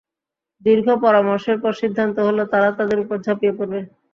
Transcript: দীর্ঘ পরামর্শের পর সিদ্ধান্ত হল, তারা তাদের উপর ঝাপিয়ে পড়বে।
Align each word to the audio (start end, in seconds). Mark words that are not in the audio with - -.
দীর্ঘ 0.65 0.87
পরামর্শের 1.03 1.57
পর 1.63 1.73
সিদ্ধান্ত 1.81 2.17
হল, 2.27 2.37
তারা 2.53 2.69
তাদের 2.77 2.97
উপর 3.03 3.17
ঝাপিয়ে 3.25 3.53
পড়বে। 3.57 3.79